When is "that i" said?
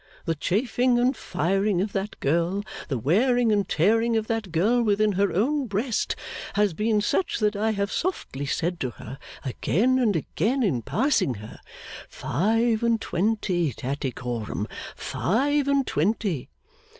7.37-7.69